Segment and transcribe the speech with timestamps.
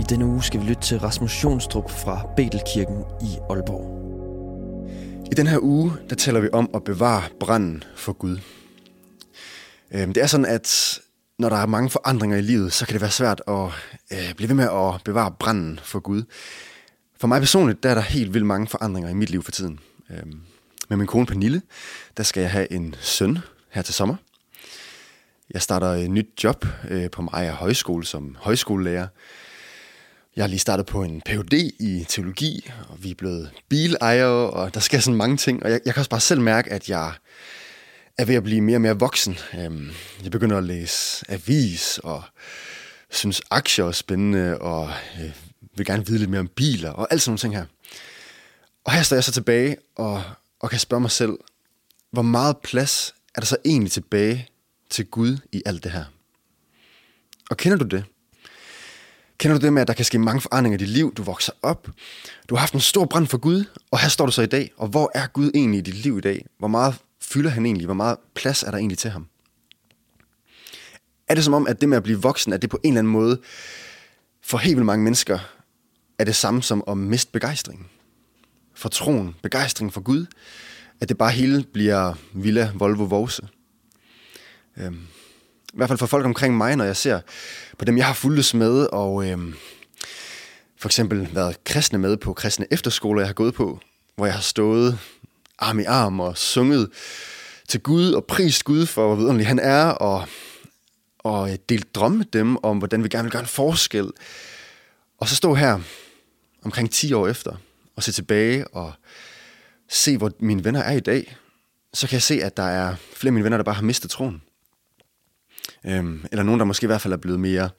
[0.00, 3.98] I denne uge skal vi lytte til Rasmus Jonstrup fra Betelkirken i Aalborg.
[5.32, 8.38] I den her uge, der taler vi om at bevare branden for Gud.
[9.94, 10.98] Øhm, det er sådan, at
[11.38, 13.64] når der er mange forandringer i livet, så kan det være svært at
[14.12, 16.22] øh, blive ved med at bevare branden for Gud.
[17.20, 19.78] For mig personligt, der er der helt vildt mange forandringer i mit liv for tiden.
[20.10, 20.40] Øhm,
[20.88, 21.62] med min kone Pernille,
[22.16, 23.38] der skal jeg have en søn
[23.70, 24.16] her til sommer.
[25.50, 29.06] Jeg starter et nyt job øh, på Maja Højskole som højskolelærer.
[30.38, 31.52] Jeg har lige startet på en Ph.D.
[31.80, 35.62] i teologi, og vi er blevet bilejere, og der sker sådan mange ting.
[35.62, 37.12] Og jeg, jeg kan også bare selv mærke, at jeg
[38.18, 39.38] er ved at blive mere og mere voksen.
[39.54, 39.90] Øhm,
[40.22, 42.22] jeg begynder at læse avis, og
[43.10, 45.30] synes aktier er spændende, og øh,
[45.76, 47.64] vil gerne vide lidt mere om biler, og alt sådan nogle ting her.
[48.84, 50.22] Og her står jeg så tilbage og,
[50.60, 51.32] og kan spørge mig selv,
[52.10, 54.48] hvor meget plads er der så egentlig tilbage
[54.90, 56.04] til Gud i alt det her?
[57.50, 58.04] Og kender du det?
[59.38, 61.14] Kender du det med, at der kan ske mange forandringer i dit liv?
[61.14, 61.88] Du vokser op.
[62.48, 64.72] Du har haft en stor brand for Gud, og her står du så i dag.
[64.76, 66.46] Og hvor er Gud egentlig i dit liv i dag?
[66.58, 67.86] Hvor meget fylder han egentlig?
[67.86, 69.26] Hvor meget plads er der egentlig til ham?
[71.28, 72.98] Er det som om, at det med at blive voksen, at det på en eller
[72.98, 73.40] anden måde
[74.42, 75.38] for helt vildt mange mennesker
[76.18, 77.90] er det samme som at miste begejstring?
[78.74, 80.26] For troen, begejstringen for Gud,
[81.00, 83.48] at det bare hele bliver Villa Volvo Vose.
[84.76, 85.06] Øhm,
[85.72, 87.20] i hvert fald for folk omkring mig, når jeg ser
[87.78, 89.38] på dem, jeg har fulgtes med, og øh,
[90.78, 93.80] for eksempel været kristne med på kristne efterskoler, jeg har gået på,
[94.16, 94.98] hvor jeg har stået
[95.58, 96.90] arm i arm og sunget
[97.68, 100.28] til Gud og prist Gud for, hvor vidunderlig han er, og,
[101.18, 104.10] og øh, delt drømme med dem om, hvordan vi gerne vil gøre en forskel.
[105.18, 105.80] Og så stå her
[106.64, 107.56] omkring 10 år efter
[107.96, 108.92] og se tilbage og
[109.88, 111.36] se, hvor mine venner er i dag,
[111.94, 114.10] så kan jeg se, at der er flere af mine venner, der bare har mistet
[114.10, 114.42] troen.
[115.86, 117.70] Øhm, eller nogen, der måske i hvert fald er blevet mere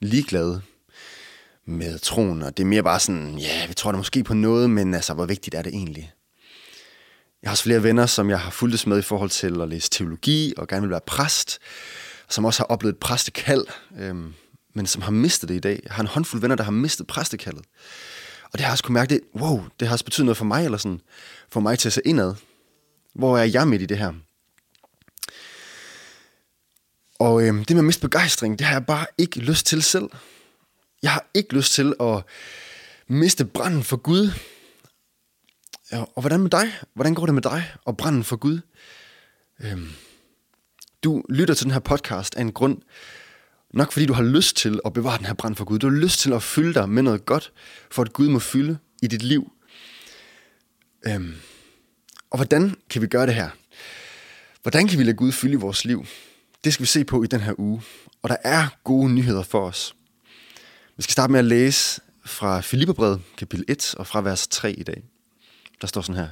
[0.00, 0.62] ligeglade
[1.66, 4.70] med troen, og det er mere bare sådan, ja, vi tror da måske på noget,
[4.70, 6.12] men altså, hvor vigtigt er det egentlig?
[7.42, 9.90] Jeg har også flere venner, som jeg har fulgtes med i forhold til at læse
[9.90, 11.58] teologi og gerne vil være præst,
[12.28, 13.64] som også har oplevet præstekald,
[13.98, 14.34] øhm,
[14.74, 15.80] men som har mistet det i dag.
[15.84, 17.64] Jeg har en håndfuld venner, der har mistet præstekaldet.
[18.52, 20.64] Og det har også kunne mærke, det, wow, det har også betydet noget for mig,
[20.64, 21.00] eller sådan,
[21.50, 22.34] for mig til at se indad.
[23.14, 24.12] Hvor er jeg midt i det her?
[27.18, 30.10] Og øh, det med at miste begejstring, det har jeg bare ikke lyst til selv.
[31.02, 32.22] Jeg har ikke lyst til at
[33.08, 34.30] miste branden for Gud.
[35.92, 36.72] Ja, og hvordan med dig?
[36.94, 38.60] Hvordan går det med dig og branden for Gud?
[39.60, 39.88] Øhm,
[41.04, 42.78] du lytter til den her podcast af en grund,
[43.74, 45.78] nok fordi du har lyst til at bevare den her brand for Gud.
[45.78, 47.52] Du har lyst til at fylde dig med noget godt,
[47.90, 49.52] for at Gud må fylde i dit liv.
[51.06, 51.34] Øhm,
[52.30, 53.50] og hvordan kan vi gøre det her?
[54.62, 56.06] Hvordan kan vi lade Gud fylde i vores liv?
[56.64, 57.82] Det skal vi se på i den her uge.
[58.22, 59.94] Og der er gode nyheder for os.
[60.96, 64.82] Vi skal starte med at læse fra Filipperbrevet, kapitel 1, og fra vers 3 i
[64.82, 65.02] dag.
[65.80, 66.28] Der står sådan her.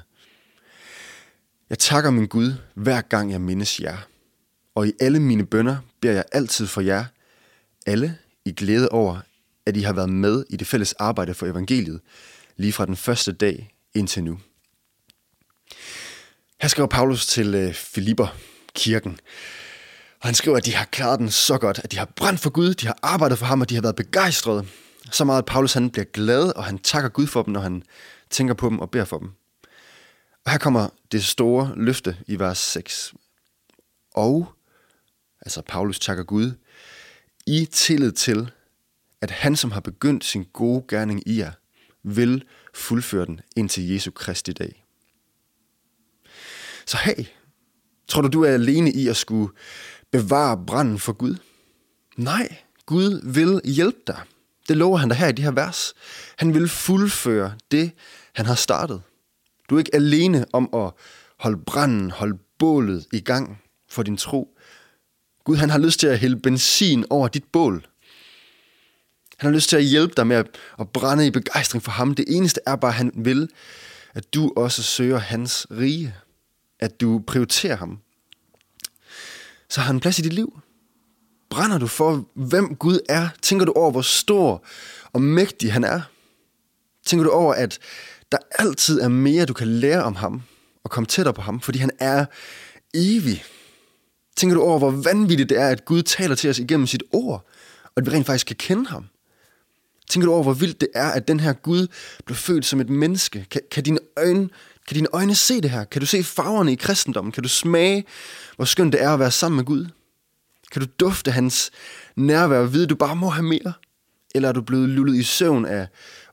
[1.70, 3.98] Jeg takker min Gud, hver gang jeg mindes jer.
[4.74, 7.04] Og i alle mine bønder beder jeg altid for jer,
[7.86, 9.20] alle i glæde over,
[9.66, 12.00] at I har været med i det fælles arbejde for evangeliet,
[12.56, 14.40] lige fra den første dag indtil nu.
[16.60, 18.36] Her skriver Paulus til øh, Filipper
[18.74, 19.18] kirken,
[20.24, 22.50] og han skriver, at de har klaret den så godt, at de har brændt for
[22.50, 24.66] Gud, de har arbejdet for ham, og de har været begejstrede.
[25.10, 27.82] Så meget, at Paulus han bliver glad, og han takker Gud for dem, når han
[28.30, 29.30] tænker på dem og beder for dem.
[30.44, 33.14] Og her kommer det store løfte i vers 6.
[34.14, 34.54] Og,
[35.40, 36.52] altså Paulus takker Gud,
[37.46, 38.50] i tillid til,
[39.20, 41.52] at han, som har begyndt sin gode gerning i jer,
[42.02, 42.44] vil
[42.74, 44.84] fuldføre den indtil Jesu Kristi dag.
[46.86, 47.24] Så hey,
[48.08, 49.52] tror du, du er alene i at skulle
[50.10, 51.36] bevare branden for Gud?
[52.16, 52.56] Nej,
[52.86, 54.20] Gud vil hjælpe dig.
[54.68, 55.94] Det lover han dig her i de her vers.
[56.38, 57.92] Han vil fuldføre det,
[58.34, 59.02] han har startet.
[59.70, 60.90] Du er ikke alene om at
[61.38, 64.58] holde branden, holde bålet i gang for din tro.
[65.44, 67.86] Gud han har lyst til at hælde benzin over dit bål.
[69.38, 70.46] Han har lyst til at hjælpe dig med at,
[70.80, 72.14] at brænde i begejstring for ham.
[72.14, 73.48] Det eneste er bare, at han vil,
[74.14, 76.14] at du også søger hans rige.
[76.80, 77.98] At du prioriterer ham.
[79.68, 80.60] Så har han plads i dit liv.
[81.50, 83.28] Brænder du for, hvem Gud er?
[83.42, 84.64] Tænker du over, hvor stor
[85.12, 86.00] og mægtig han er?
[87.06, 87.78] Tænker du over, at
[88.32, 90.42] der altid er mere, du kan lære om ham
[90.84, 92.26] og komme tættere på ham, fordi han er
[92.94, 93.44] evig.
[94.36, 97.46] Tænker du over, hvor vanvittigt det er, at Gud taler til os igennem sit ord,
[97.84, 99.06] og at vi rent faktisk kan kende ham?
[100.10, 101.86] Tænker du over, hvor vildt det er, at den her Gud
[102.24, 103.46] blev født som et menneske?
[103.50, 104.48] Kan, kan, dine øjne,
[104.88, 105.84] kan dine øjne se det her?
[105.84, 107.32] Kan du se farverne i kristendommen?
[107.32, 108.04] Kan du smage,
[108.56, 109.86] hvor skønt det er at være sammen med Gud?
[110.72, 111.70] Kan du dufte hans
[112.16, 113.72] nærvær og vide, at du bare må have mere?
[114.34, 115.88] Eller er du blevet lullet i søvn af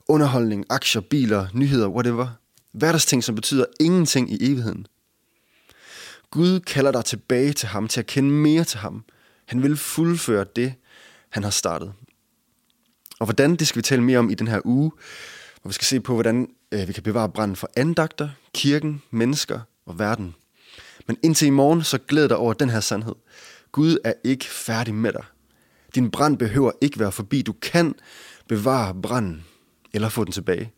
[0.08, 2.28] underholdning, aktier, biler, nyheder, whatever?
[2.72, 4.86] Hverdagsting, som betyder ingenting i evigheden.
[6.30, 9.04] Gud kalder dig tilbage til ham, til at kende mere til ham.
[9.46, 10.74] Han vil fuldføre det,
[11.28, 11.92] han har startet.
[13.20, 14.92] Og hvordan, det skal vi tale mere om i den her uge,
[15.62, 19.60] hvor vi skal se på, hvordan Øh, vi kan bevare branden for andagter, kirken, mennesker
[19.86, 20.34] og verden.
[21.06, 23.14] Men indtil i morgen, så glæder dig over den her sandhed.
[23.72, 25.24] Gud er ikke færdig med dig.
[25.94, 27.42] Din brand behøver ikke være forbi.
[27.42, 27.94] Du kan
[28.48, 29.44] bevare branden
[29.92, 30.72] eller få den tilbage.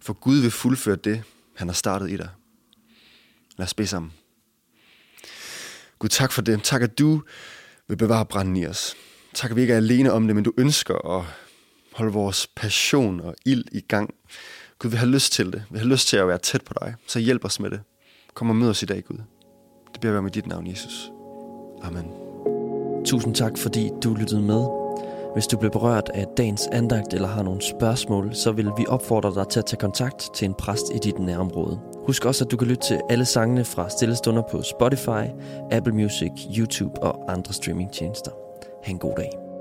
[0.00, 1.22] For Gud vil fuldføre det,
[1.56, 2.28] han har startet i dig.
[3.56, 4.12] Lad os bede sammen.
[5.98, 6.62] Gud, tak for det.
[6.62, 7.22] Tak, at du
[7.88, 8.94] vil bevare branden i os.
[9.34, 11.24] Tak, at vi ikke er alene om det, men du ønsker at
[11.92, 14.14] holde vores passion og ild i gang.
[14.84, 15.62] Gud, vi har lyst til det.
[15.70, 16.94] Vi har lyst til at være tæt på dig.
[17.06, 17.80] Så hjælp os med det.
[18.34, 19.16] Kom og mød os i dag, Gud.
[19.92, 21.12] Det bliver være med dit navn, Jesus.
[21.82, 22.04] Amen.
[23.04, 24.64] Tusind tak, fordi du lyttede med.
[25.34, 29.34] Hvis du blev berørt af dagens andagt eller har nogle spørgsmål, så vil vi opfordre
[29.34, 31.80] dig til at tage kontakt til en præst i dit nærområde.
[32.06, 35.24] Husk også, at du kan lytte til alle sangene fra Stillestunder på Spotify,
[35.70, 38.30] Apple Music, YouTube og andre streamingtjenester.
[38.84, 39.53] Ha' en god dag.